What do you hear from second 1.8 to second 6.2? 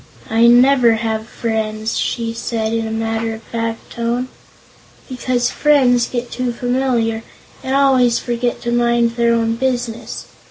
she said in a matter of fact tone, "because friends